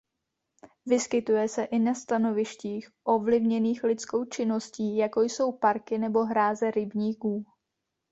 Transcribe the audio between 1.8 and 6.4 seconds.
stanovištích ovlivněných lidskou činností jako jsou parky nebo